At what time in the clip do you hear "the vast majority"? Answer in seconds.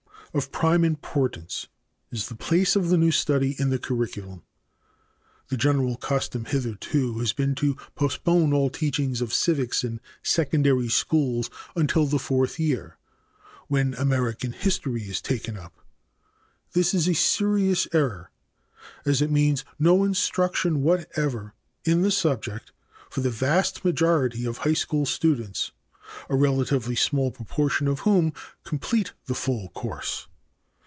23.19-24.45